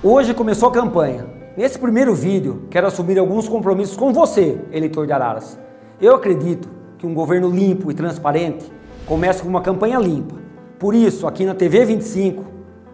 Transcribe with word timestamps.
Hoje 0.00 0.32
começou 0.32 0.68
a 0.68 0.72
campanha. 0.72 1.26
Nesse 1.56 1.76
primeiro 1.76 2.14
vídeo, 2.14 2.68
quero 2.70 2.86
assumir 2.86 3.18
alguns 3.18 3.48
compromissos 3.48 3.96
com 3.96 4.12
você, 4.12 4.56
eleitor 4.70 5.08
de 5.08 5.12
Araras. 5.12 5.58
Eu 6.00 6.14
acredito 6.14 6.68
que 6.96 7.04
um 7.04 7.12
governo 7.12 7.50
limpo 7.50 7.90
e 7.90 7.94
transparente 7.94 8.64
começa 9.06 9.42
com 9.42 9.48
uma 9.48 9.60
campanha 9.60 9.98
limpa. 9.98 10.36
Por 10.78 10.94
isso, 10.94 11.26
aqui 11.26 11.44
na 11.44 11.52
TV 11.52 11.84
25, 11.84 12.44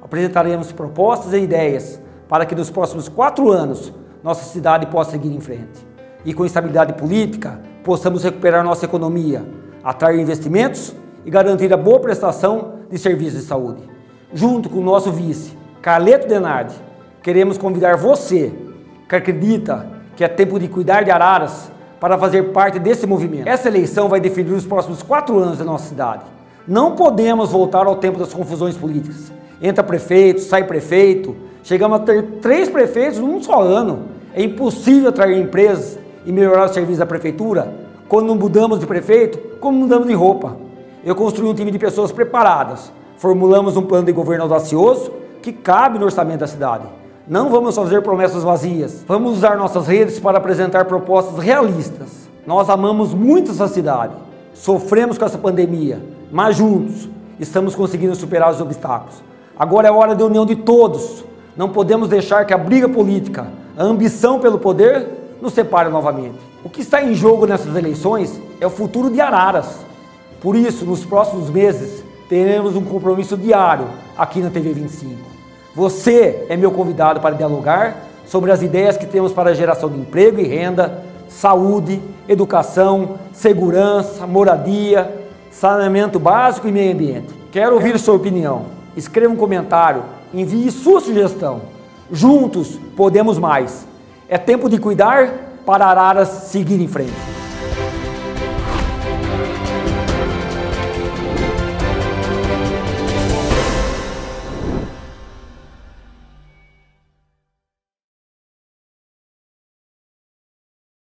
apresentaremos 0.00 0.72
propostas 0.72 1.34
e 1.34 1.40
ideias 1.40 2.00
para 2.26 2.46
que 2.46 2.54
nos 2.54 2.70
próximos 2.70 3.06
quatro 3.06 3.52
anos 3.52 3.92
nossa 4.22 4.46
cidade 4.46 4.86
possa 4.86 5.10
seguir 5.10 5.28
em 5.28 5.40
frente. 5.40 5.86
E 6.24 6.32
com 6.32 6.46
estabilidade 6.46 6.94
política, 6.94 7.60
possamos 7.82 8.24
recuperar 8.24 8.64
nossa 8.64 8.86
economia, 8.86 9.44
atrair 9.84 10.18
investimentos 10.18 10.94
e 11.22 11.28
garantir 11.28 11.70
a 11.70 11.76
boa 11.76 12.00
prestação 12.00 12.76
de 12.90 12.96
serviços 12.96 13.42
de 13.42 13.46
saúde. 13.46 13.82
Junto 14.32 14.70
com 14.70 14.78
o 14.78 14.82
nosso 14.82 15.12
vice, 15.12 15.54
Carleto 15.82 16.26
Denardi, 16.26 16.74
queremos 17.24 17.56
convidar 17.56 17.96
você, 17.96 18.52
que 19.08 19.16
acredita 19.16 19.88
que 20.14 20.22
é 20.22 20.28
tempo 20.28 20.60
de 20.60 20.68
cuidar 20.68 21.02
de 21.02 21.10
Araras, 21.10 21.72
para 21.98 22.18
fazer 22.18 22.52
parte 22.52 22.78
desse 22.78 23.06
movimento. 23.06 23.48
Essa 23.48 23.68
eleição 23.68 24.10
vai 24.10 24.20
definir 24.20 24.52
os 24.52 24.66
próximos 24.66 25.02
quatro 25.02 25.38
anos 25.38 25.56
da 25.56 25.64
nossa 25.64 25.88
cidade. 25.88 26.22
Não 26.68 26.94
podemos 26.94 27.50
voltar 27.50 27.86
ao 27.86 27.96
tempo 27.96 28.18
das 28.18 28.34
confusões 28.34 28.76
políticas. 28.76 29.32
Entra 29.62 29.82
prefeito, 29.82 30.42
sai 30.42 30.64
prefeito. 30.64 31.34
Chegamos 31.62 31.98
a 31.98 32.02
ter 32.02 32.22
três 32.42 32.68
prefeitos 32.68 33.18
num 33.18 33.42
só 33.42 33.62
ano. 33.62 34.02
É 34.34 34.42
impossível 34.42 35.08
atrair 35.08 35.40
empresas 35.40 35.98
e 36.26 36.32
melhorar 36.32 36.66
o 36.66 36.74
serviço 36.74 36.98
da 36.98 37.06
prefeitura 37.06 37.72
quando 38.06 38.26
não 38.26 38.34
mudamos 38.34 38.80
de 38.80 38.86
prefeito, 38.86 39.38
como 39.58 39.78
mudamos 39.78 40.06
de 40.06 40.12
roupa. 40.12 40.58
Eu 41.02 41.14
construí 41.14 41.48
um 41.48 41.54
time 41.54 41.70
de 41.70 41.78
pessoas 41.78 42.12
preparadas. 42.12 42.92
Formulamos 43.16 43.78
um 43.78 43.82
plano 43.82 44.04
de 44.04 44.12
governo 44.12 44.42
audacioso 44.42 45.10
que 45.40 45.52
cabe 45.52 45.98
no 45.98 46.04
orçamento 46.04 46.40
da 46.40 46.46
cidade. 46.46 46.84
Não 47.26 47.48
vamos 47.48 47.74
fazer 47.74 48.02
promessas 48.02 48.42
vazias. 48.42 49.02
Vamos 49.08 49.38
usar 49.38 49.56
nossas 49.56 49.86
redes 49.86 50.20
para 50.20 50.36
apresentar 50.36 50.84
propostas 50.84 51.42
realistas. 51.42 52.28
Nós 52.46 52.68
amamos 52.68 53.14
muito 53.14 53.50
essa 53.50 53.66
cidade. 53.66 54.12
Sofremos 54.52 55.16
com 55.16 55.24
essa 55.24 55.38
pandemia, 55.38 56.02
mas 56.30 56.56
juntos 56.56 57.08
estamos 57.40 57.74
conseguindo 57.74 58.14
superar 58.14 58.52
os 58.52 58.60
obstáculos. 58.60 59.22
Agora 59.58 59.88
é 59.88 59.90
hora 59.90 60.14
da 60.14 60.26
união 60.26 60.44
de 60.44 60.54
todos. 60.54 61.24
Não 61.56 61.70
podemos 61.70 62.10
deixar 62.10 62.44
que 62.44 62.52
a 62.52 62.58
briga 62.58 62.90
política, 62.90 63.46
a 63.74 63.82
ambição 63.82 64.38
pelo 64.38 64.58
poder, 64.58 65.08
nos 65.40 65.54
separe 65.54 65.88
novamente. 65.88 66.36
O 66.62 66.68
que 66.68 66.82
está 66.82 67.02
em 67.02 67.14
jogo 67.14 67.46
nessas 67.46 67.74
eleições 67.74 68.38
é 68.60 68.66
o 68.66 68.70
futuro 68.70 69.10
de 69.10 69.22
Araras. 69.22 69.78
Por 70.42 70.54
isso, 70.54 70.84
nos 70.84 71.06
próximos 71.06 71.48
meses, 71.48 72.04
teremos 72.28 72.76
um 72.76 72.84
compromisso 72.84 73.34
diário 73.34 73.86
aqui 74.14 74.40
na 74.40 74.50
TV 74.50 74.74
25. 74.74 75.33
Você 75.74 76.46
é 76.48 76.56
meu 76.56 76.70
convidado 76.70 77.20
para 77.20 77.34
dialogar 77.34 77.96
sobre 78.26 78.52
as 78.52 78.62
ideias 78.62 78.96
que 78.96 79.06
temos 79.06 79.32
para 79.32 79.50
a 79.50 79.54
geração 79.54 79.90
de 79.90 79.98
emprego 79.98 80.40
e 80.40 80.46
renda, 80.46 81.02
saúde, 81.28 82.00
educação, 82.28 83.16
segurança, 83.32 84.26
moradia, 84.26 85.26
saneamento 85.50 86.18
básico 86.18 86.68
e 86.68 86.72
meio 86.72 86.92
ambiente. 86.92 87.34
Quero 87.50 87.74
ouvir 87.74 87.98
sua 87.98 88.14
opinião. 88.14 88.66
Escreva 88.96 89.32
um 89.32 89.36
comentário, 89.36 90.04
envie 90.32 90.70
sua 90.70 91.00
sugestão. 91.00 91.62
Juntos 92.10 92.78
podemos 92.96 93.38
mais. 93.38 93.86
É 94.28 94.38
tempo 94.38 94.68
de 94.68 94.78
cuidar 94.78 95.60
para 95.66 95.86
Araras 95.86 96.28
seguir 96.28 96.80
em 96.80 96.86
frente. 96.86 97.43